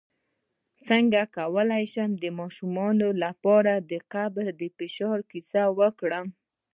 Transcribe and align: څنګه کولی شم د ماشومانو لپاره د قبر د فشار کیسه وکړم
څنګه 0.87 1.21
کولی 1.37 1.83
شم 1.93 2.11
د 2.23 2.25
ماشومانو 2.39 3.07
لپاره 3.23 3.73
د 3.91 3.93
قبر 4.13 4.45
د 4.59 4.61
فشار 4.77 5.17
کیسه 5.31 5.63
وکړم 5.79 6.27